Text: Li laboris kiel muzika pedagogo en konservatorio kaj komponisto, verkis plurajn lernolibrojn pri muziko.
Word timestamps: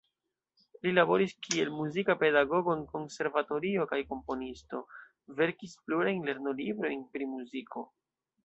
Li 0.85 0.93
laboris 0.99 1.33
kiel 1.47 1.69
muzika 1.81 2.15
pedagogo 2.23 2.73
en 2.77 2.81
konservatorio 2.95 3.85
kaj 3.93 4.01
komponisto, 4.15 4.83
verkis 5.43 5.79
plurajn 5.85 6.27
lernolibrojn 6.31 7.09
pri 7.13 7.33
muziko. 7.37 7.87